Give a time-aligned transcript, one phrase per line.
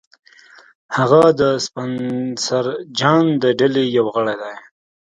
[0.97, 2.65] هغه د سپنسر
[2.99, 4.55] جان د ډلې یو غړی دی